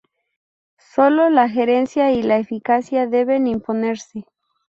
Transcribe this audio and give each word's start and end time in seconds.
Sólo 0.95 1.29
la 1.29 1.47
gerencia 1.47 2.11
y 2.11 2.23
la 2.23 2.39
eficacia 2.39 3.05
deben 3.05 3.45
imponerse. 3.45 4.25